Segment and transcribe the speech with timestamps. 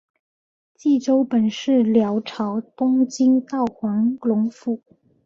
[0.73, 4.81] 济州本是辽朝东京道黄龙府。